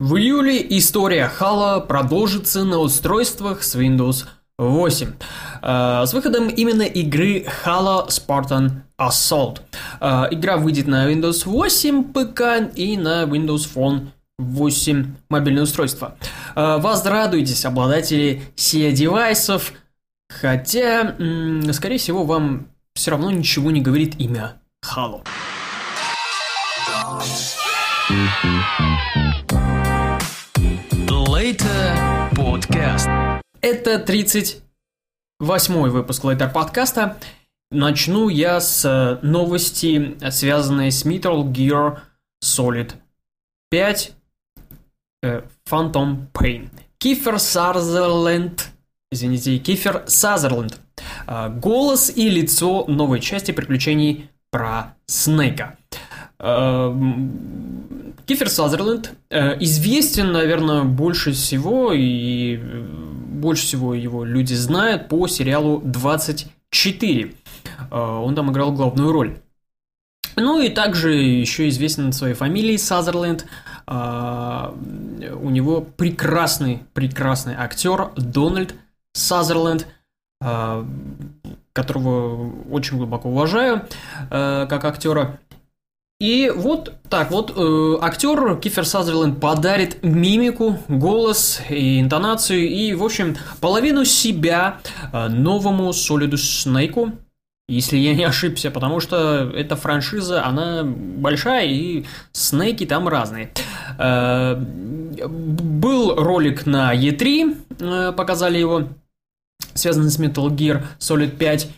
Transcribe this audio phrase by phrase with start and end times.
[0.00, 4.24] В июле история Halo продолжится на устройствах с Windows
[4.56, 5.12] 8.
[5.60, 9.60] Э, с выходом именно игры Halo Spartan Assault.
[10.00, 14.06] Э, игра выйдет на Windows 8 ПК и на Windows Phone
[14.38, 16.16] 8 мобильное устройство.
[16.56, 19.74] Э, возрадуйтесь, обладатели SIA-девайсов,
[20.30, 21.14] хотя,
[21.74, 25.26] скорее всего, вам все равно ничего не говорит имя Halo.
[31.50, 33.10] Later Podcast.
[33.60, 37.16] Это 38-й выпуск Later подкаста.
[37.72, 41.98] Начну я с новости, связанной с Metal Gear
[42.44, 42.92] Solid
[43.70, 44.12] 5
[45.24, 46.68] э, Phantom Pain.
[46.98, 48.68] Кифер Сазерленд,
[49.10, 50.80] извините, Кифер Сазерленд.
[51.26, 55.76] Э, голос и лицо новой части приключений про Снейка.
[58.30, 65.08] Э, Кифер Сазерленд э, известен, наверное, больше всего и э, больше всего его люди знают
[65.08, 67.34] по сериалу 24.
[67.90, 69.38] Он там играл главную роль.
[70.36, 73.46] Ну и также еще известен своей фамилией Сазерленд.
[73.86, 78.74] У него прекрасный, прекрасный актер Дональд
[79.14, 79.88] Сазерленд,
[81.72, 83.88] которого очень глубоко уважаю
[84.28, 85.40] как актера.
[86.20, 92.68] И вот так вот э, актер Кифер Сазерленд подарит мимику, голос и интонацию.
[92.68, 94.80] И, в общем, половину себя
[95.14, 97.12] э, новому Солиду Снейку,
[97.68, 103.50] если я не ошибся, потому что эта франшиза, она большая и Снейки там разные.
[103.98, 108.88] Э, был ролик на E3, э, показали его,
[109.72, 111.70] связанный с Metal Gear Solid 5,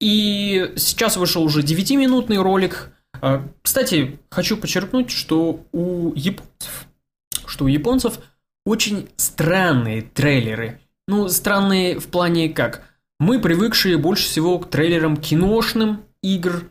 [0.00, 2.91] и сейчас вышел уже 9-минутный ролик–
[3.62, 6.86] кстати, хочу подчеркнуть, что у японцев,
[7.46, 8.18] что у японцев
[8.64, 10.80] очень странные трейлеры.
[11.06, 12.82] Ну, странные в плане как?
[13.20, 16.64] Мы привыкшие больше всего к трейлерам киношным игр,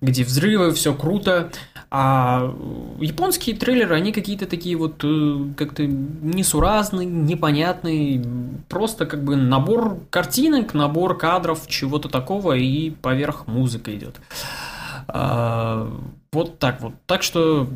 [0.00, 1.52] где взрывы, все круто.
[1.90, 2.54] А
[3.00, 8.24] японские трейлеры, они какие-то такие вот э, как-то несуразные, непонятные,
[8.70, 14.16] просто как бы набор картинок, набор кадров, чего-то такого, и поверх музыка идет.
[14.30, 14.61] А,
[15.12, 16.94] вот так вот.
[17.06, 17.68] Так что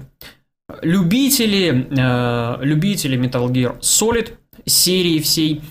[0.82, 5.62] любители, а, любители Metal Gear Solid серии всей,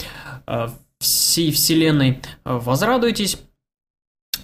[0.45, 3.39] а, всей вселенной, возрадуйтесь.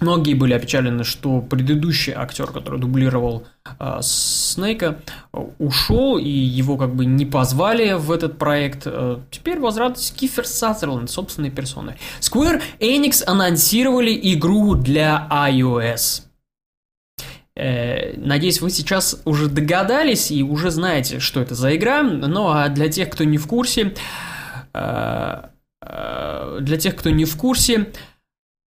[0.00, 3.44] Многие были опечалены, что предыдущий актер, который дублировал
[3.78, 4.98] э, Снейка,
[5.60, 8.82] ушел, и его как бы не позвали в этот проект.
[8.86, 11.98] Э, теперь возвратились Кифер Сазерленд собственной персоной.
[12.20, 16.31] Square Enix анонсировали игру для iOS.
[17.54, 22.02] Э, надеюсь, вы сейчас уже догадались и уже знаете, что это за игра.
[22.02, 23.94] Ну а для тех, кто не в курсе,
[24.72, 25.42] э,
[25.82, 27.88] э, для тех, кто не в курсе,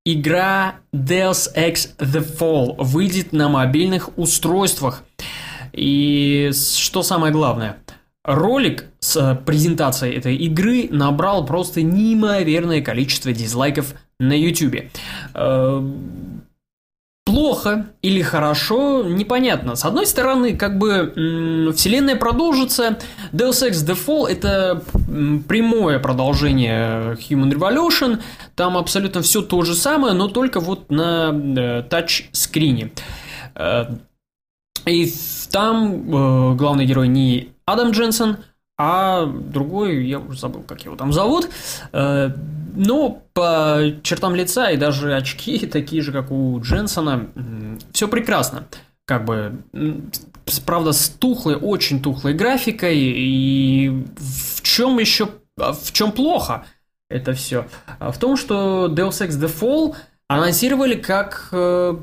[0.03, 5.03] игра Deus Ex The Fall выйдет на мобильных устройствах.
[5.73, 7.77] И что самое главное,
[8.25, 14.91] ролик с презентацией этой игры набрал просто неимоверное количество дизлайков на YouTube
[17.31, 19.75] плохо или хорошо, непонятно.
[19.75, 22.97] С одной стороны, как бы вселенная продолжится,
[23.31, 24.83] Deus Ex The Fall это
[25.47, 28.19] прямое продолжение Human Revolution,
[28.55, 32.91] там абсолютно все то же самое, но только вот на э, тач-скрине.
[33.55, 33.85] Э,
[34.85, 35.13] и
[35.51, 38.37] там э, главный герой не Адам Дженсен,
[38.83, 41.47] а другой, я уже забыл, как его там зовут,
[41.93, 42.31] э,
[42.73, 47.27] но по чертам лица и даже очки такие же, как у Дженсона,
[47.93, 48.65] все прекрасно.
[49.05, 49.61] Как бы,
[50.65, 56.65] правда, с тухлой, очень тухлой графикой, и в чем еще, в чем плохо
[57.07, 57.67] это все?
[57.99, 59.95] В том, что Deus Ex The Fall
[60.27, 61.97] анонсировали как э,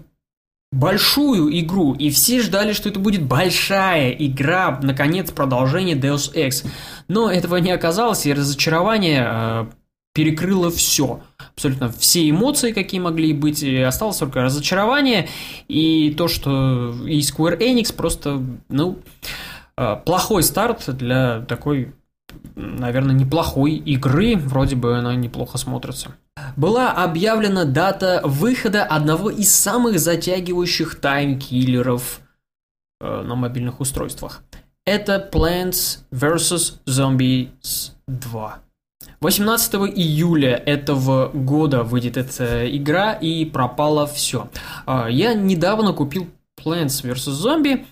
[0.71, 6.67] большую игру, и все ждали, что это будет большая игра, наконец, продолжение Deus Ex.
[7.09, 9.67] Но этого не оказалось, и разочарование э,
[10.15, 11.21] перекрыло все.
[11.55, 15.29] Абсолютно все эмоции, какие могли быть, и осталось только разочарование,
[15.69, 18.99] и то, что и Square Enix просто, ну,
[19.77, 21.95] э, плохой старт для такой
[22.55, 26.15] наверное, неплохой игры, вроде бы она неплохо смотрится.
[26.57, 32.21] Была объявлена дата выхода одного из самых затягивающих таймкиллеров
[33.01, 34.43] э, на мобильных устройствах.
[34.85, 36.81] Это Plants vs.
[36.87, 38.59] Zombies 2.
[39.21, 44.49] 18 июля этого года выйдет эта игра и пропало все.
[44.87, 47.15] А, я недавно купил Plants vs.
[47.33, 47.85] Zombie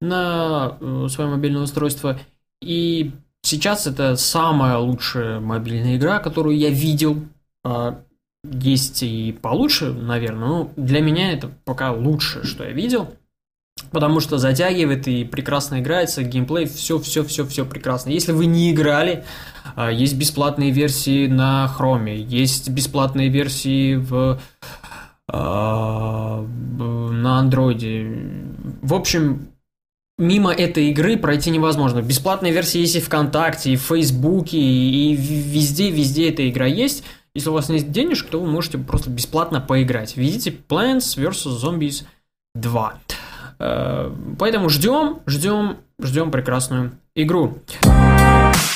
[0.00, 2.18] на э, свое мобильное устройство
[2.62, 3.12] И
[3.42, 7.22] сейчас это самая лучшая мобильная игра, которую я видел.
[7.64, 8.02] А,
[8.44, 13.14] есть и получше, наверное, но для меня это пока лучшее, что я видел.
[13.92, 18.10] Потому что затягивает и прекрасно играется, геймплей, все, все, все, все прекрасно.
[18.10, 19.24] Если вы не играли,
[19.74, 24.38] а, есть бесплатные версии на Хроме, есть бесплатные версии в
[25.28, 28.06] а, на андроиде.
[28.82, 29.48] В общем,
[30.18, 32.02] мимо этой игры пройти невозможно.
[32.02, 37.04] Бесплатные версии есть и ВКонтакте, и в Фейсбуке, и везде, везде эта игра есть.
[37.34, 40.16] Если у вас нет денежек, то вы можете просто бесплатно поиграть.
[40.16, 41.62] Видите Plants vs.
[41.62, 42.04] Zombies
[42.54, 42.94] 2.
[43.60, 47.58] Э, поэтому ждем, ждем, ждем прекрасную игру.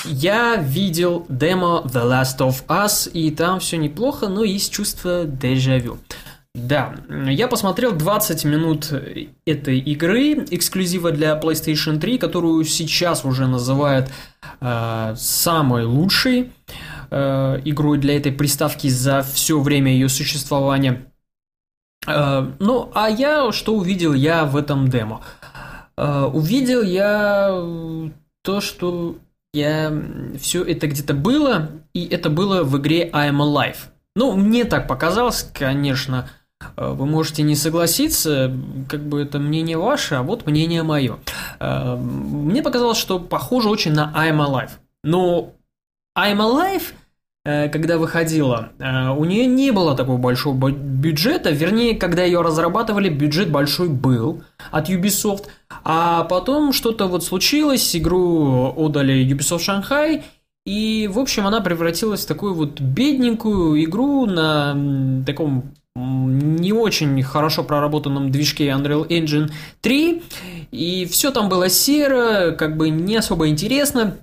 [0.04, 5.98] Я видел демо The Last of Us, и там все неплохо, но есть чувство дежавю.
[6.54, 8.92] Да, я посмотрел 20 минут
[9.44, 14.08] этой игры, эксклюзива для PlayStation 3, которую сейчас уже называют
[14.60, 16.52] э, самой лучшей
[17.14, 21.04] игрой для этой приставки за все время ее существования.
[22.06, 25.22] Э, ну, а я что увидел я в этом демо?
[25.96, 27.62] Э, увидел я
[28.42, 29.16] то, что
[29.52, 29.92] я
[30.38, 33.76] все это где-то было, и это было в игре I'm Alive.
[34.16, 36.28] Ну, мне так показалось, конечно,
[36.76, 38.52] Э, вы можете не согласиться,
[38.88, 41.18] как бы это мнение ваше, а вот мнение мое.
[41.60, 44.70] Э, мне показалось, что похоже очень на I'm Alive.
[45.02, 45.52] Но
[46.16, 46.94] I'm Alive, э,
[47.44, 53.90] когда выходила, у нее не было такого большого бюджета, вернее, когда ее разрабатывали, бюджет большой
[53.90, 55.44] был от Ubisoft,
[55.84, 60.22] а потом что-то вот случилось, игру отдали Ubisoft Shanghai,
[60.64, 67.62] и, в общем, она превратилась в такую вот бедненькую игру на таком не очень хорошо
[67.62, 69.50] проработанном движке Unreal Engine
[69.82, 70.22] 3,
[70.72, 74.16] и все там было серо, как бы не особо интересно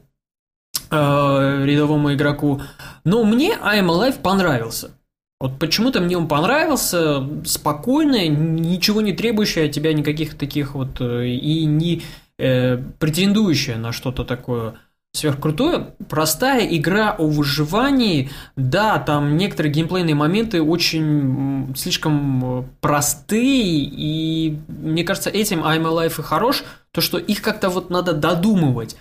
[0.91, 2.61] э, рядовому игроку.
[3.03, 4.91] Но мне I'm Alive понравился.
[5.39, 11.29] Вот почему-то мне он понравился, спокойный, ничего не требующий от тебя никаких таких вот э,
[11.29, 12.03] и не
[12.37, 14.75] э, претендующая на что-то такое
[15.13, 15.95] сверхкрутое.
[16.07, 18.29] Простая игра о выживании.
[18.55, 26.21] Да, там некоторые геймплейные моменты очень слишком простые, и мне кажется, этим I'm Alive и
[26.21, 28.95] хорош, то, что их как-то вот надо додумывать.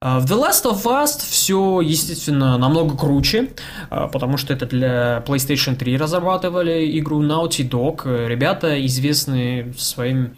[0.00, 3.54] А, в The Last of Us все, естественно, намного круче,
[3.88, 8.26] а, потому что это для PlayStation 3 разрабатывали игру Naughty Dog.
[8.26, 10.36] Ребята известны своим,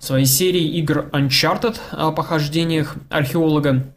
[0.00, 3.94] своей серией игр Uncharted о похождениях археолога.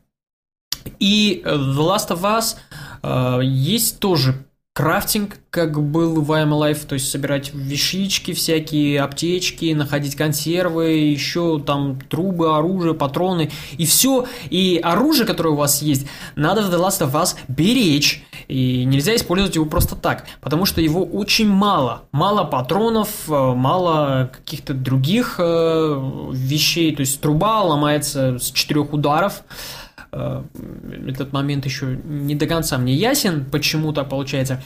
[0.99, 2.57] И э, The Last of Us
[3.01, 9.71] э, есть тоже крафтинг, как был в I'm Alive, то есть собирать вещички всякие, аптечки,
[9.73, 16.07] находить консервы, еще там трубы, оружие, патроны, и все, и оружие, которое у вас есть,
[16.35, 20.81] надо в The Last of Us беречь, и нельзя использовать его просто так, потому что
[20.81, 28.39] его очень мало, мало патронов, э, мало каких-то других э, вещей, то есть труба ломается
[28.39, 29.82] с четырех ударов, Э,
[31.07, 34.61] этот момент еще не до конца мне ясен, почему так получается.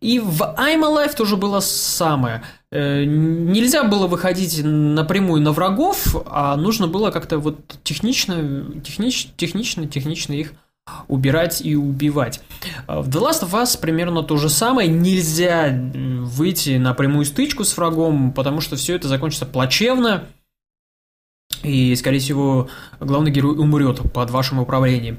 [0.00, 2.42] И в I'm Alive тоже было самое.
[2.70, 9.86] Э, нельзя было выходить напрямую на врагов, а нужно было как-то вот технично, технич, технично,
[9.86, 10.52] технично их
[11.08, 12.40] убирать и убивать.
[12.88, 14.88] Э, в The Last of Us примерно то же самое.
[14.88, 20.24] Нельзя выйти на прямую стычку с врагом, потому что все это закончится плачевно.
[21.62, 22.68] И, скорее всего,
[23.00, 25.18] главный герой умрет под вашим управлением.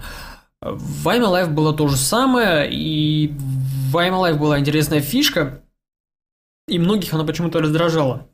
[0.62, 3.34] В I'm Alive было то же самое, и
[3.92, 5.62] в I'm Alive была интересная фишка,
[6.68, 8.28] и многих она почему-то раздражала.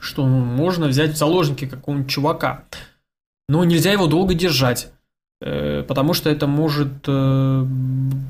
[0.00, 2.64] Что можно взять в заложники какого-нибудь чувака,
[3.48, 4.90] но нельзя его долго держать,
[5.40, 7.66] э, потому что это может э,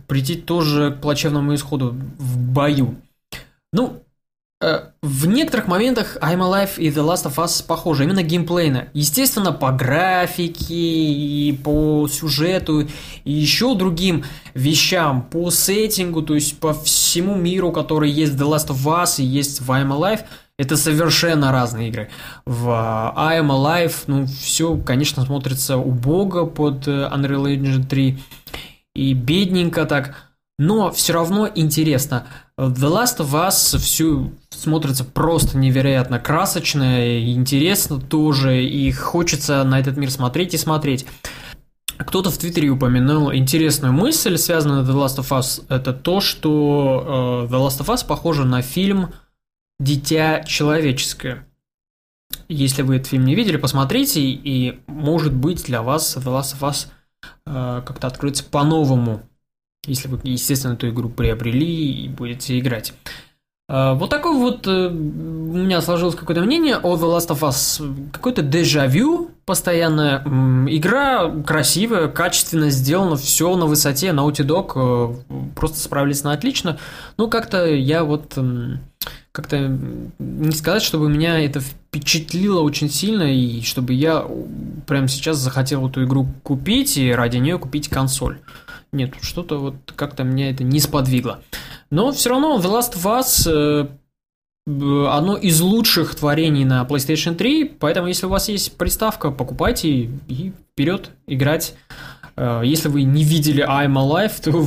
[0.09, 2.97] прийти тоже к плачевному исходу в бою.
[3.73, 4.03] Ну,
[4.61, 8.89] в некоторых моментах I'm Alive и The Last of Us похожи, именно геймплейно.
[8.93, 12.89] Естественно, по графике и по сюжету
[13.25, 14.25] и еще другим
[14.55, 19.23] вещам, по сеттингу, то есть по всему миру, который есть в The Last of Us
[19.23, 20.25] и есть в I'm Alive,
[20.59, 22.11] это совершенно разные игры.
[22.45, 28.19] В I'm Alive, ну, все, конечно, смотрится убого под э, Unreal Engine 3
[28.97, 30.17] и бедненько так,
[30.59, 32.27] но все равно интересно.
[32.59, 39.79] The Last of Us всю смотрится просто невероятно красочно и интересно тоже, и хочется на
[39.79, 41.07] этот мир смотреть и смотреть.
[41.99, 45.65] Кто-то в Твиттере упомянул интересную мысль, связанную с The Last of Us.
[45.69, 49.13] Это то, что э, The Last of Us похоже на фильм
[49.79, 51.47] «Дитя человеческое».
[52.49, 56.69] Если вы этот фильм не видели, посмотрите, и может быть для вас The Last of
[56.69, 56.89] Us
[57.47, 59.28] э, как-то откроется по-новому,
[59.89, 62.93] если вы, естественно, эту игру приобрели и будете играть.
[63.69, 68.11] Э, вот такое вот э, у меня сложилось какое-то мнение о The Last of Us.
[68.13, 70.23] Какой-то дежавю постоянная.
[70.69, 74.09] Игра красивая, качественно сделана, все на высоте.
[74.09, 74.73] Naughty Dog
[75.29, 76.79] э, просто справились на отлично.
[77.17, 78.39] Ну, как-то я вот...
[79.31, 79.79] Как-то
[80.19, 84.27] не сказать, чтобы меня это впечатлило очень сильно, и чтобы я
[84.87, 88.39] прямо сейчас захотел эту игру купить и ради нее купить консоль.
[88.93, 91.43] Нет, что-то вот как-то меня это не сподвигло.
[91.91, 97.65] Но все равно The Last of Us э, одно из лучших творений на PlayStation 3,
[97.79, 101.75] поэтому если у вас есть приставка, покупайте и вперед играть.
[102.37, 104.65] Э, если вы не видели I'm Alive, то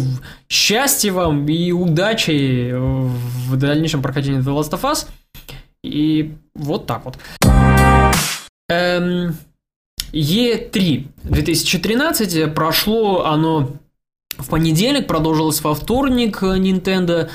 [0.50, 5.08] счастья вам и удачи в дальнейшем прохождении The Last of Us.
[5.84, 7.18] И вот так вот.
[8.70, 9.36] Эм,
[10.14, 13.72] E3 2013 прошло оно
[14.42, 17.30] в понедельник, продолжилось во вторник Nintendo.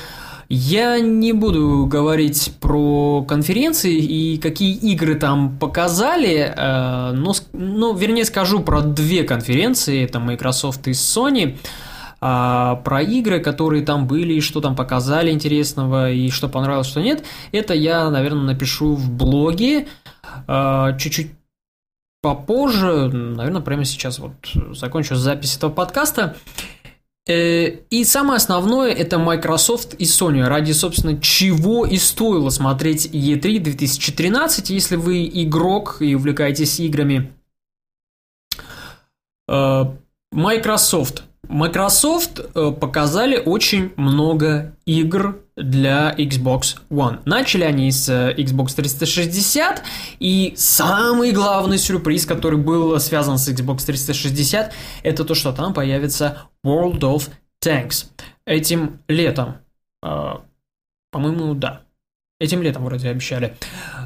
[0.49, 8.23] Я не буду говорить про конференции и какие игры там показали, э, но, ну, вернее
[8.23, 11.57] скажу про две конференции, это Microsoft и Sony,
[12.21, 17.01] а про игры, которые там были, и что там показали интересного, и что понравилось, что
[17.01, 19.87] нет, это я, наверное, напишу в блоге
[20.47, 21.31] э, чуть-чуть
[22.21, 24.33] попозже, наверное, прямо сейчас вот
[24.71, 26.35] закончу запись этого подкаста.
[27.27, 33.59] Э, и самое основное это Microsoft и Sony, ради, собственно, чего и стоило смотреть E3
[33.59, 37.33] 2013, если вы игрок и увлекаетесь играми.
[39.49, 39.85] Э,
[40.31, 47.19] Microsoft Microsoft э, показали очень много игр для Xbox One.
[47.25, 49.83] Начали они с э, Xbox 360,
[50.19, 54.73] и самый главный сюрприз, который был связан с Xbox 360,
[55.03, 57.29] это то, что там появится World of
[57.63, 58.07] Tanks.
[58.45, 59.57] Этим летом.
[60.03, 60.35] Э,
[61.11, 61.81] по-моему, да.
[62.39, 63.55] Этим летом вроде обещали.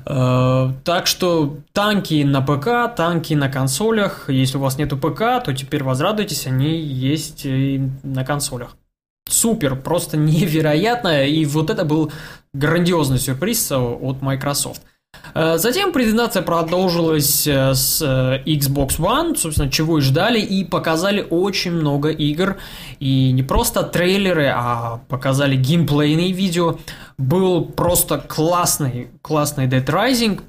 [0.05, 4.29] Э, так что танки на ПК, танки на консолях.
[4.29, 8.77] Если у вас нету ПК, то теперь возрадуйтесь, они есть и на консолях.
[9.29, 11.25] Супер, просто невероятно.
[11.25, 12.09] И вот это был
[12.53, 14.81] грандиозный сюрприз от Microsoft.
[15.33, 21.71] Э, затем презентация продолжилась э, с Xbox One, собственно, чего и ждали, и показали очень
[21.71, 22.57] много игр,
[22.99, 26.77] и не просто трейлеры, а показали геймплейные видео.
[27.21, 30.41] Был просто классный, классный Dead Rising,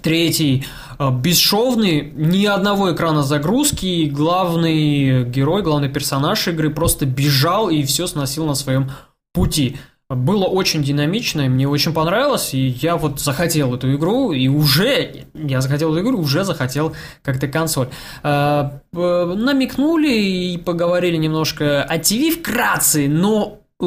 [0.00, 0.64] третий
[0.98, 8.46] бесшовный, ни одного экрана загрузки, главный герой, главный персонаж игры просто бежал и все сносил
[8.46, 8.90] на своем
[9.34, 9.76] пути
[10.08, 15.24] было очень динамично, и мне очень понравилось, и я вот захотел эту игру, и уже,
[15.34, 17.88] я захотел эту игру, уже захотел как-то консоль.
[18.22, 23.86] А, намекнули и поговорили немножко о ТВ вкратце, но э,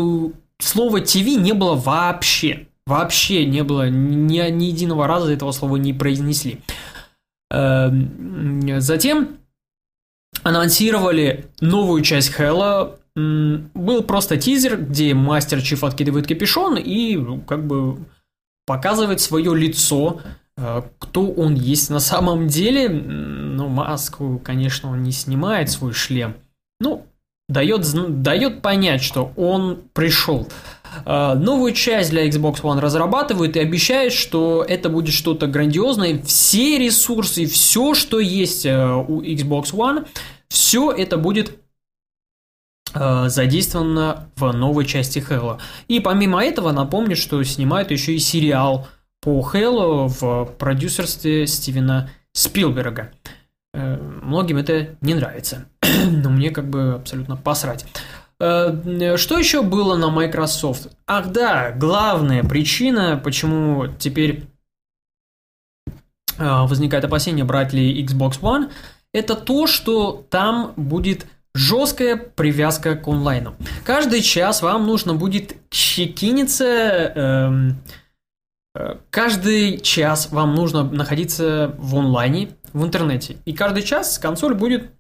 [0.60, 2.68] слова ТВ не было вообще.
[2.86, 6.62] Вообще не было, ни, ни единого раза этого слова не произнесли.
[7.52, 7.92] А,
[8.80, 9.38] затем
[10.44, 17.98] анонсировали новую часть Хэлла, был просто тизер, где мастер Чиф откидывает капюшон и как бы
[18.66, 20.22] показывает свое лицо,
[20.58, 22.88] э, кто он есть на самом деле.
[22.88, 26.36] Ну, маску, конечно, он не снимает свой шлем.
[26.80, 27.06] Ну,
[27.50, 30.48] дает, дает понять, что он пришел.
[31.06, 36.22] Э, новую часть для Xbox One разрабатывают и обещают, что это будет что-то грандиозное.
[36.24, 40.08] Все ресурсы, все, что есть э, у Xbox One,
[40.48, 41.60] все это будет
[42.94, 45.60] Э, задействована в новой части Хэлла.
[45.88, 48.88] И помимо этого, напомню, что снимают еще и сериал
[49.22, 53.12] по Хэллу в продюсерстве Стивена Спилберга.
[53.74, 55.68] Э, многим это не нравится,
[56.24, 57.86] но мне как бы абсолютно посрать.
[58.40, 60.90] Э, что еще было на Microsoft?
[61.08, 64.46] Ах да, главная причина, почему теперь
[66.38, 68.72] возникает опасение, брать ли Xbox One,
[69.14, 71.26] это то, что там будет
[71.56, 73.56] Жесткая привязка к онлайну.
[73.84, 77.78] Каждый час вам нужно будет чекиниться, эм,
[78.76, 83.38] э, каждый час вам нужно находиться в онлайне, в интернете.
[83.46, 84.92] И каждый час консоль будет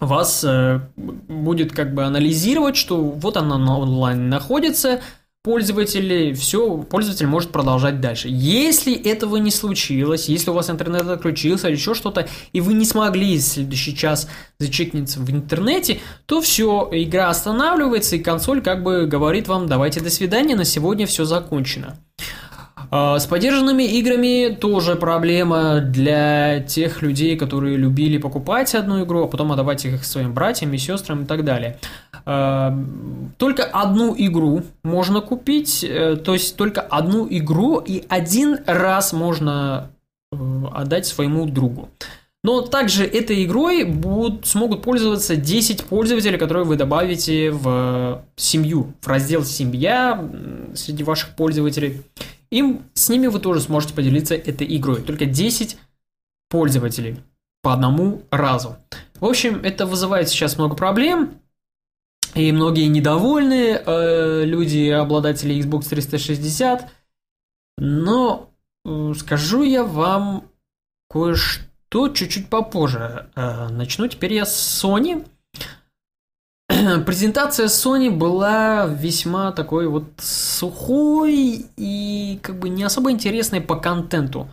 [0.00, 5.00] вас э, будет как бы анализировать, что вот она на онлайн находится,
[5.42, 8.28] пользователей, все, пользователь может продолжать дальше.
[8.30, 12.84] Если этого не случилось, если у вас интернет отключился или еще что-то, и вы не
[12.84, 14.28] смогли в следующий час
[14.58, 20.10] зачекниться в интернете, то все, игра останавливается, и консоль как бы говорит вам, давайте до
[20.10, 21.96] свидания, на сегодня все закончено.
[22.90, 29.52] С поддержанными играми тоже проблема для тех людей, которые любили покупать одну игру, а потом
[29.52, 31.78] отдавать их своим братьям и сестрам и так далее.
[32.24, 39.90] Только одну игру можно купить, э, то есть только одну игру и один раз можно
[40.32, 40.36] э,
[40.74, 41.88] отдать своему другу.
[42.44, 49.08] Но также этой игрой будут, смогут пользоваться 10 пользователей, которые вы добавите в семью, в
[49.08, 50.22] раздел «Семья»
[50.74, 52.02] среди ваших пользователей.
[52.50, 55.02] Им, с ними вы тоже сможете поделиться этой игрой.
[55.02, 55.78] Только 10
[56.48, 57.16] пользователей
[57.62, 58.76] по одному разу.
[59.20, 61.40] В общем, это вызывает сейчас много проблем.
[62.34, 66.90] И многие недовольны э, люди, обладатели Xbox 360.
[67.78, 68.50] Но
[68.84, 70.44] э, скажу я вам
[71.10, 73.30] кое-что то чуть-чуть попозже.
[73.34, 75.26] Э, начну теперь я с Sony.
[77.06, 84.48] Презентация Sony была весьма такой вот сухой и как бы не особо интересной по контенту.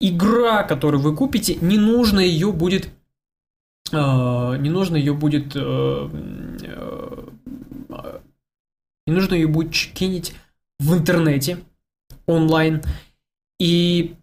[0.00, 2.88] Игра, которую вы купите, не нужно ее будет,
[3.90, 6.08] э, не нужно ее будет, э,
[9.08, 10.34] не нужно ее будет чекинить
[10.78, 11.58] в интернете
[12.26, 12.80] онлайн.
[13.58, 14.14] И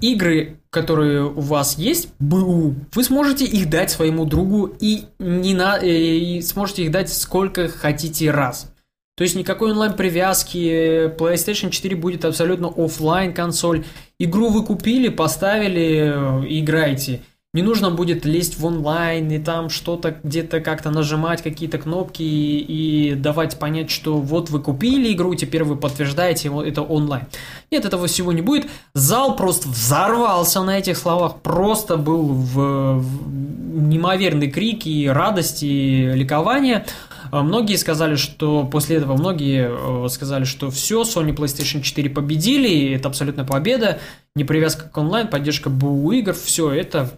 [0.00, 5.78] игры, которые у вас есть, БУ, вы сможете их дать своему другу и, не на,
[5.78, 8.72] э, и сможете их дать сколько хотите раз.
[9.16, 13.84] То есть никакой онлайн-привязки, PlayStation 4 будет абсолютно офлайн консоль.
[14.18, 17.20] Игру вы купили, поставили, э, играйте.
[17.52, 23.10] Не нужно будет лезть в онлайн и там что-то где-то как-то нажимать какие-то кнопки и,
[23.10, 27.24] и давать понять, что вот вы купили игру, теперь вы подтверждаете это онлайн.
[27.72, 28.70] Нет, этого всего не будет.
[28.94, 36.08] Зал просто взорвался на этих словах, просто был в, в неимоверный крик и радость и
[36.14, 36.86] ликование.
[37.32, 42.94] А многие сказали, что после этого многие э, сказали, что все, Sony PlayStation 4 победили,
[42.94, 43.98] это абсолютная победа,
[44.36, 47.10] не привязка к онлайн, поддержка БУ игр, все это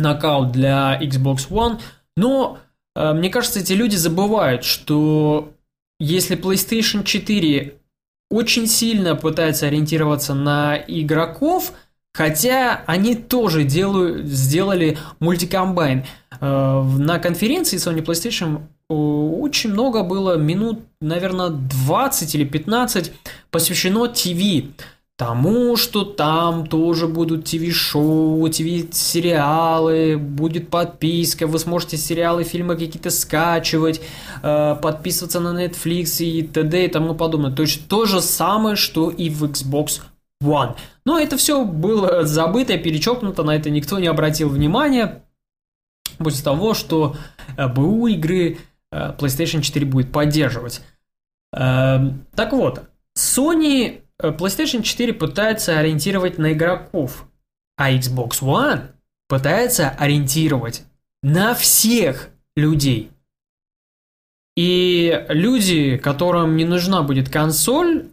[0.00, 1.80] нокаут для Xbox One,
[2.16, 2.58] но
[2.96, 5.52] э, мне кажется, эти люди забывают, что
[5.98, 7.74] если PlayStation 4
[8.30, 11.72] очень сильно пытается ориентироваться на игроков,
[12.14, 16.04] хотя они тоже делают, сделали мультикомбайн.
[16.40, 23.12] Э, на конференции Sony PlayStation э, очень много было минут, наверное, 20 или 15
[23.50, 24.70] посвящено TV
[25.20, 34.00] тому, что там тоже будут ТВ-шоу, ТВ-сериалы, будет подписка, вы сможете сериалы, фильмы какие-то скачивать,
[34.42, 36.86] э, подписываться на Netflix и т.д.
[36.86, 37.52] и тому подобное.
[37.52, 40.00] То есть то же самое, что и в Xbox
[40.42, 40.76] One.
[41.04, 45.22] Но это все было забыто, перечеркнуто, на это никто не обратил внимания.
[46.16, 47.14] После того, что
[47.58, 48.56] э, БУ игры
[48.90, 50.80] э, PlayStation 4 будет поддерживать.
[51.54, 51.98] Э,
[52.34, 52.84] так вот,
[53.18, 57.26] Sony PlayStation 4 пытается ориентировать на игроков,
[57.76, 58.90] а Xbox One
[59.28, 60.84] пытается ориентировать
[61.22, 63.10] на всех людей.
[64.56, 68.08] И люди, которым не нужна будет консоль,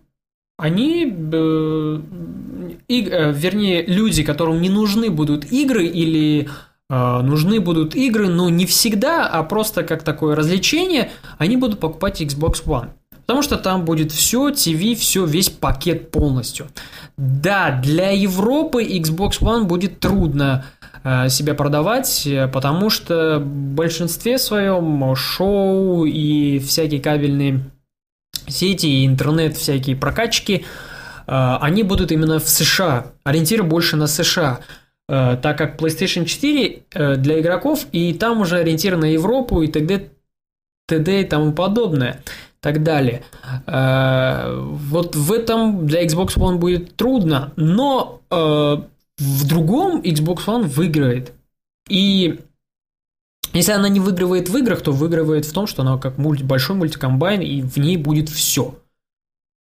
[0.57, 1.99] они, э,
[2.87, 6.49] и, э, вернее, люди, которым не нужны будут игры или
[6.89, 12.21] э, нужны будут игры, но не всегда, а просто как такое развлечение, они будут покупать
[12.21, 12.89] Xbox One.
[13.27, 16.67] Потому что там будет все, TV, все, весь пакет полностью.
[17.17, 20.65] Да, для Европы Xbox One будет трудно
[21.03, 27.69] э, себя продавать, потому что в большинстве своем шоу и всякие кабельные
[28.47, 30.65] сети и интернет, всякие прокачки,
[31.27, 34.61] э, они будут именно в США, ориентир больше на США.
[35.09, 39.67] Э, так как PlayStation 4 э, для игроков, и там уже ориентир на Европу и
[39.67, 40.09] т.д.
[40.87, 41.21] т.д.
[41.21, 42.21] и тому подобное,
[42.67, 43.23] так далее.
[43.65, 51.31] Э, вот в этом для Xbox One будет трудно, но в другом Xbox One выиграет.
[51.87, 52.39] И
[53.53, 56.75] если она не выигрывает в играх, то выигрывает в том, что она как мульти, большой
[56.75, 58.75] мультикомбайн, и в ней будет все.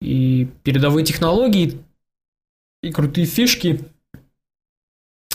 [0.02, 1.82] И передовые технологии,
[2.82, 3.82] и крутые фишки–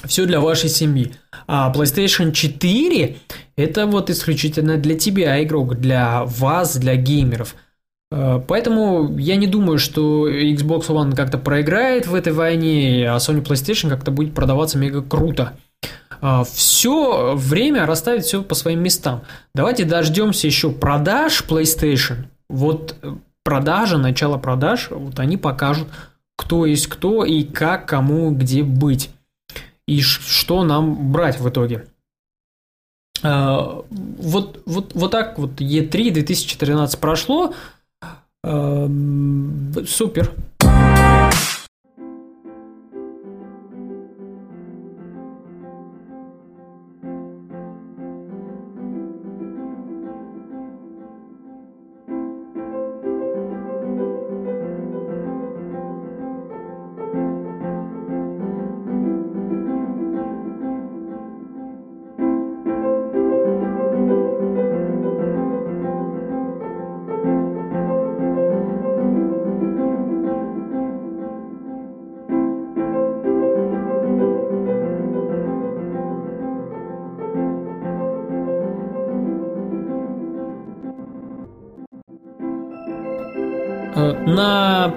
[0.04, 1.12] все для вашей семьи.
[1.46, 3.16] А PlayStation 4
[3.56, 7.54] это вот исключительно для тебя игрок, для вас, для геймеров.
[8.10, 13.42] Э, поэтому я не думаю, что Xbox One как-то проиграет в этой войне, а Sony
[13.42, 15.52] PlayStation как-то будет продаваться мега круто.
[16.20, 19.22] Э, все время расставить все по своим местам.
[19.54, 22.26] Давайте дождемся еще продаж PlayStation.
[22.48, 22.96] Вот
[23.44, 25.88] продажа, начало продаж, вот они покажут,
[26.36, 29.10] кто есть кто и как, кому, где быть
[29.86, 31.86] и что нам брать в итоге.
[33.22, 37.54] А, вот, вот, вот так вот E3 2013 прошло.
[38.44, 38.88] А,
[39.86, 40.32] супер.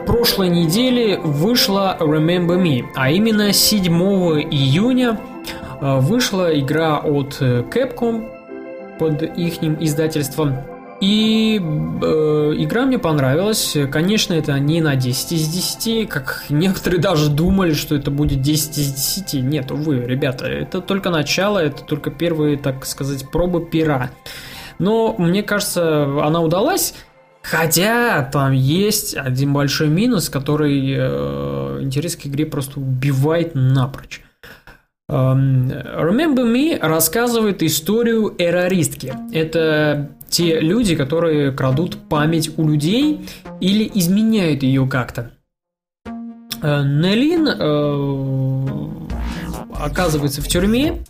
[0.05, 3.91] Прошлой неделе вышла Remember Me, а именно 7
[4.51, 5.19] июня
[5.81, 8.29] э, вышла игра от э, Capcom
[8.99, 10.57] под их издательством.
[11.01, 13.75] И э, игра мне понравилась.
[13.91, 18.77] Конечно, это не на 10 из 10, как некоторые даже думали, что это будет 10
[18.77, 19.43] из 10.
[19.43, 24.11] Нет, увы, ребята, это только начало, это только первые, так сказать, пробы пера.
[24.79, 26.93] Но мне кажется, она удалась.
[27.49, 34.21] Хотя там есть один большой минус, который э, интерес к игре просто убивает напрочь.
[35.11, 39.13] Um, Remember Me рассказывает историю эрористки.
[39.31, 43.29] Это те люди, которые крадут память у людей
[43.61, 45.33] или изменяют ее как-то.
[46.63, 49.11] Uh, Нелин uh,
[49.79, 51.03] оказывается в тюрьме,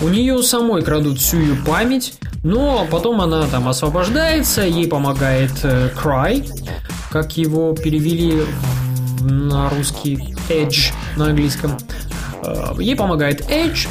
[0.00, 5.90] у нее самой крадут всю ее память, но потом она там освобождается, ей помогает э,
[5.94, 6.48] Cry,
[7.10, 8.42] как его перевели
[9.20, 11.76] на русский Edge на английском.
[12.42, 13.88] Э, ей помогает Edge,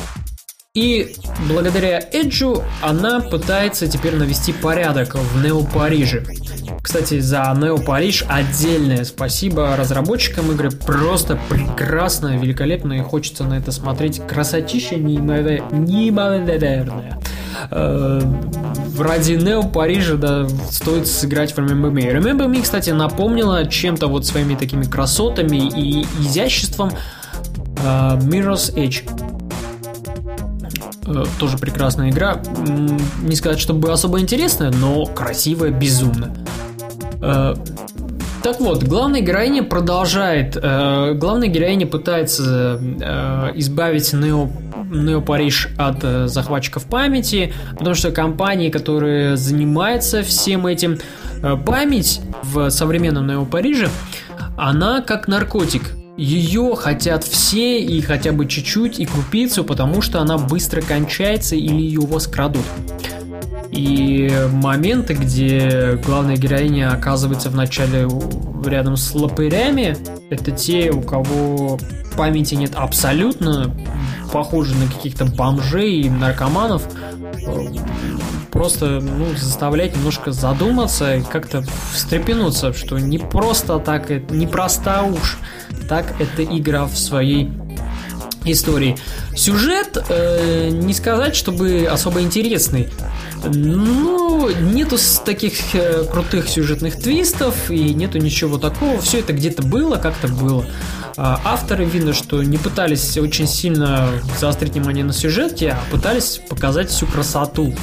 [0.78, 1.16] и
[1.50, 6.24] благодаря Эджу она пытается теперь навести порядок в Нео Париже.
[6.84, 10.70] Кстати, за Нео Париж отдельное спасибо разработчикам игры.
[10.70, 14.22] Просто прекрасно, великолепно и хочется на это смотреть.
[14.28, 17.20] Красотища неимоверная.
[17.72, 18.22] Э,
[19.00, 22.14] ради Нео Парижа, да, стоит сыграть в Remember Me.
[22.14, 26.92] Remember Me, кстати, напомнила чем-то вот своими такими красотами и изяществом
[27.84, 29.08] uh, Mirror's Edge.
[31.04, 32.42] Uh, тоже прекрасная игра.
[33.22, 36.36] Не сказать, чтобы особо интересная, но красивая безумно.
[37.20, 37.58] Uh,
[38.48, 40.56] так вот, главная героиня продолжает.
[40.56, 44.48] Э, главная героиня пытается э, избавить Нео,
[44.90, 50.98] Нео Париж от э, захватчиков памяти, потому что компании, которые занимаются всем этим,
[51.44, 53.90] э, память в современном Нео Париже,
[54.58, 55.94] она как наркотик.
[56.18, 61.76] Ее хотят все и хотя бы чуть-чуть и крупицу, потому что она быстро кончается или
[61.76, 62.66] ее у вас крадут.
[63.72, 68.08] И моменты, где главная героиня оказывается вначале
[68.66, 69.98] рядом с лопырями,
[70.30, 71.78] это те, у кого
[72.16, 73.76] памяти нет абсолютно,
[74.32, 76.84] похожи на каких-то бомжей и наркоманов,
[78.52, 85.38] просто ну, заставлять немножко задуматься и как-то встрепенуться, что не просто так, не проста уж
[85.88, 87.52] так эта игра в своей
[88.46, 88.98] истории.
[89.36, 92.90] Сюжет, э, не сказать, чтобы особо интересный.
[93.46, 99.00] Ну, нету таких э, крутых сюжетных твистов и нету ничего такого.
[99.02, 100.66] Все это где-то было, как-то было.
[101.18, 106.90] А авторы видно, что не пытались очень сильно заострить внимание на сюжете, а пытались показать
[106.90, 107.74] всю красоту,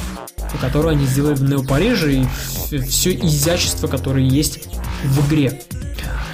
[0.61, 2.13] которую они сделали в Нео Париже
[2.71, 4.69] и все изящество, которое есть
[5.03, 5.61] в игре.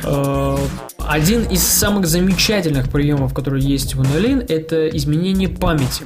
[0.03, 0.57] Э,
[0.97, 6.05] один из самых замечательных приемов, которые есть в Нолин, это изменение памяти.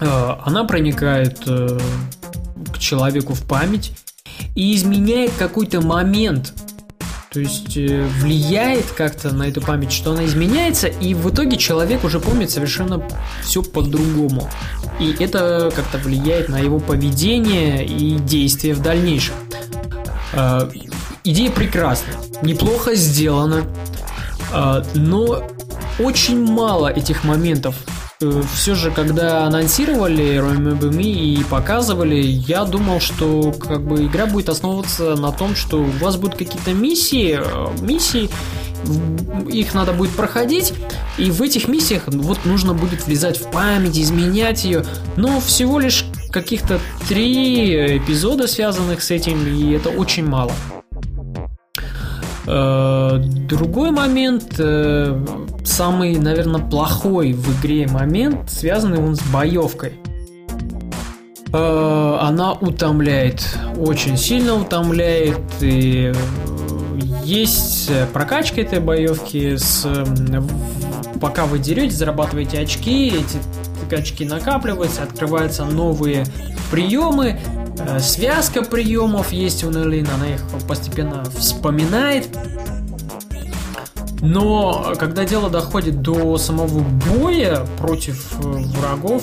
[0.00, 1.78] Э, она проникает э,
[2.72, 3.92] к человеку в память
[4.54, 6.52] и изменяет какой-то момент.
[7.32, 12.20] То есть влияет как-то на эту память, что она изменяется, и в итоге человек уже
[12.20, 13.02] помнит совершенно
[13.42, 14.48] все по-другому.
[15.00, 19.34] И это как-то влияет на его поведение и действия в дальнейшем.
[21.24, 23.64] Идея прекрасная, неплохо сделана,
[24.94, 25.42] но
[25.98, 27.74] очень мало этих моментов.
[28.24, 34.26] Э, Все же, когда анонсировали Remember Me и показывали, я думал, что как бы игра
[34.26, 38.30] будет основываться на том, что у вас будут какие-то миссии, э, миссии,
[39.50, 40.74] их надо будет проходить,
[41.16, 44.84] и в этих миссиях вот нужно будет влезать в память, изменять ее,
[45.16, 50.52] но всего лишь каких-то три эпизода связанных с этим, и это очень мало.
[52.46, 55.24] Э, другой момент, э,
[55.64, 59.94] самый, наверное, плохой в игре момент, связанный он с боевкой.
[61.52, 66.12] Э, она утомляет, очень сильно утомляет, и
[67.24, 69.88] есть прокачка этой боевки, с,
[71.20, 76.26] пока вы деретесь, зарабатываете очки, эти очки накапливаются, открываются новые
[76.70, 77.38] приемы,
[77.98, 82.28] связка приемов есть у Неллин, она их постепенно вспоминает.
[84.20, 89.22] Но когда дело доходит до самого боя против э, врагов,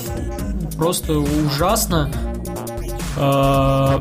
[0.78, 2.12] просто ужасно.
[3.18, 4.00] Э,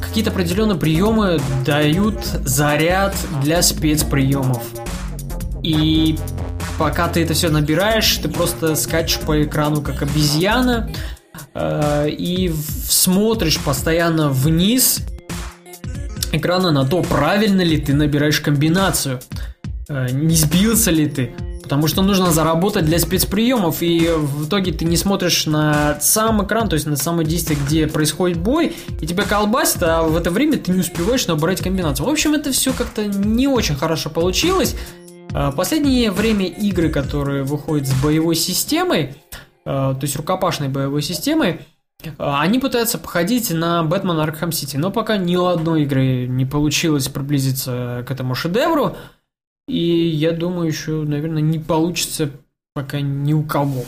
[0.00, 4.62] какие-то определенные приемы дают заряд для спецприемов.
[5.62, 6.18] И
[6.78, 11.11] пока ты это все набираешь, ты просто скачешь по экрану как обезьяна, Э,
[11.54, 12.52] и
[12.88, 15.02] смотришь постоянно вниз
[16.32, 19.20] экрана на то, правильно ли ты набираешь комбинацию,
[19.88, 21.34] э, не сбился ли ты.
[21.62, 26.68] Потому что нужно заработать для спецприемов, и в итоге ты не смотришь на сам экран,
[26.68, 30.58] то есть на самое действие, где происходит бой, и тебя колбасит, а в это время
[30.58, 32.06] ты не успеваешь набрать комбинацию.
[32.06, 34.74] В общем, это все как-то не очень хорошо получилось.
[35.32, 39.21] Э, последнее время игры, которые выходят с боевой системой, Э,
[39.64, 41.60] то есть рукопашной боевой системой,
[42.02, 46.44] э, они пытаются походить на Бэтмен Arkham City, но пока ни у одной игры не
[46.44, 48.96] получилось приблизиться к этому шедевру,
[49.68, 52.30] и я думаю, еще, наверное, не получится
[52.74, 53.84] пока ни у кого.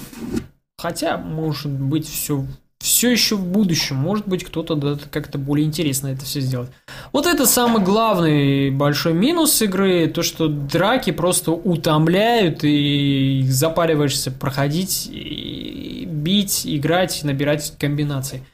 [0.78, 2.44] Хотя, может быть, все
[2.84, 3.96] все еще в будущем.
[3.96, 6.70] Может быть, кто-то да, как-то более интересно это все сделает.
[7.12, 15.08] Вот это самый главный большой минус игры, то, что драки просто утомляют, и запариваешься проходить,
[15.10, 18.44] и бить, играть, набирать комбинации.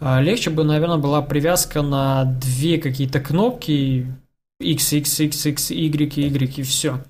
[0.00, 4.06] А, легче бы, наверное, была привязка на две какие-то кнопки,
[4.58, 7.04] X, X, X, X, Y, Y, и все.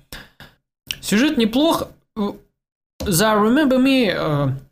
[0.99, 1.87] Сюжет неплох.
[2.99, 4.66] За Remember Me э, Э,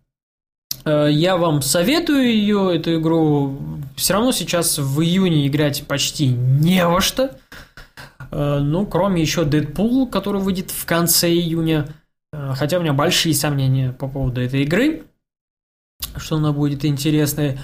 [0.85, 3.57] я вам советую ее, эту игру.
[3.95, 7.35] Все равно сейчас в июне играть почти не во что.
[8.31, 11.87] Э, ну, кроме еще Deadpool, который выйдет в конце июня.
[12.33, 15.03] Э, хотя у меня большие сомнения по поводу этой игры.
[16.17, 17.57] Что она будет интересной.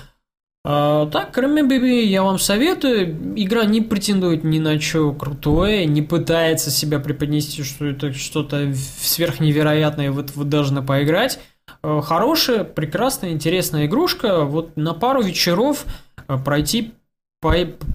[0.63, 3.33] Так, кроме Baby, я вам советую.
[3.35, 10.11] Игра не претендует ни на что крутое, не пытается себя преподнести, что это что-то сверхневероятное,
[10.11, 11.39] вот вы должны поиграть.
[11.83, 14.45] Э, хорошая, прекрасная, интересная игрушка.
[14.45, 15.85] Вот на пару вечеров
[16.27, 16.93] э, пройти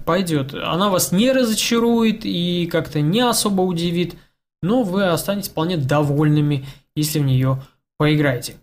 [0.05, 0.53] пойдет.
[0.53, 4.15] Она вас не разочарует и как-то не особо удивит,
[4.61, 7.61] но вы останетесь вполне довольными, если в нее
[7.97, 8.55] поиграете.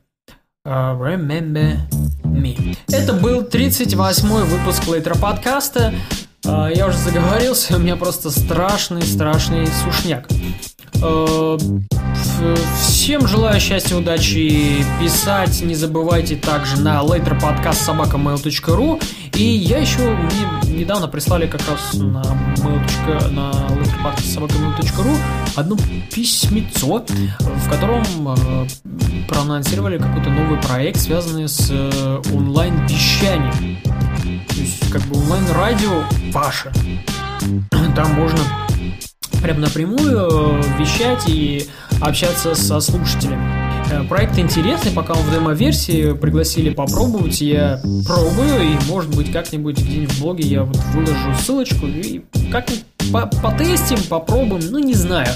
[0.66, 1.76] Remember
[2.24, 2.76] me.
[2.88, 5.94] Это был 38-й выпуск Лейтера подкаста.
[6.44, 10.28] Uh, я уже заговорился, у меня просто страшный-страшный сушняк.
[10.96, 11.84] Uh,
[12.76, 15.62] Всем желаю счастья, удачи писать.
[15.62, 19.02] Не забывайте также на letterpodcast.sobaka.mail.ru
[19.34, 22.22] И я еще мне недавно прислали как раз на
[22.56, 22.82] mail.
[25.56, 25.76] одно
[26.12, 27.04] письмецо,
[27.40, 28.66] в котором э,
[29.28, 33.78] проанонсировали какой-то новый проект, связанный с э, онлайн-вещанием.
[34.48, 36.72] То есть как бы онлайн-радио ваше.
[37.94, 38.38] Там можно
[39.44, 41.66] прям напрямую э, вещать и
[42.00, 43.44] общаться со слушателями.
[43.92, 49.76] Э, проект интересный, пока он в демо-версии, пригласили попробовать, я пробую, и может быть как-нибудь
[49.78, 55.28] где-нибудь в блоге я вот выложу ссылочку, и как-нибудь по потестим, попробуем, ну не знаю.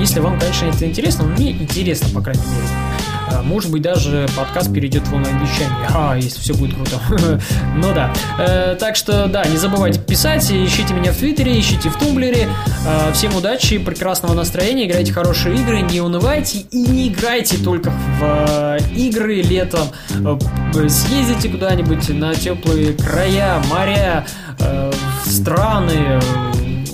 [0.00, 2.66] Если вам, конечно, это интересно, мне интересно, по крайней мере.
[3.30, 5.88] А, может быть, даже подкаст перейдет в онлайн-вещание.
[5.94, 7.00] А, если все будет круто.
[7.76, 8.12] ну да.
[8.38, 12.48] Э, так что, да, не забывайте писать, ищите меня в Твиттере, ищите в Тумблере.
[12.86, 18.22] Э, всем удачи, прекрасного настроения, играйте хорошие игры, не унывайте и не играйте только в
[18.22, 19.88] э, игры летом.
[20.88, 24.26] Съездите куда-нибудь на теплые края, моря,
[25.24, 26.20] страны,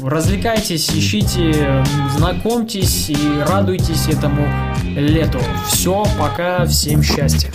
[0.03, 1.85] развлекайтесь, ищите,
[2.16, 4.46] знакомьтесь и радуйтесь этому
[4.96, 5.38] лету.
[5.68, 7.50] Все, пока, всем счастья.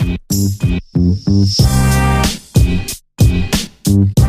[3.87, 4.20] thank you